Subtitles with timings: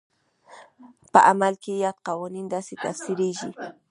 [1.11, 3.49] په عمل کې یاد قوانین داسې تفسیرېږي.